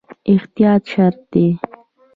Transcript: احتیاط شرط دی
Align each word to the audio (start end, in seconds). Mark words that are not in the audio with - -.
احتیاط 0.31 0.81
شرط 0.93 1.15
دی 1.31 1.47